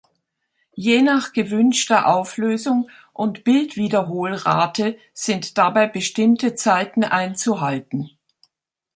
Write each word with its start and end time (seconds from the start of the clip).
Je 0.75 1.03
nach 1.03 1.31
gewünschter 1.31 2.07
Auflösung 2.07 2.89
und 3.13 3.43
Bildwiederholrate 3.43 4.97
sind 5.13 5.59
dabei 5.59 5.85
bestimmte 5.85 6.55
Zeiten 6.55 7.03
einzuhalten. 7.03 8.09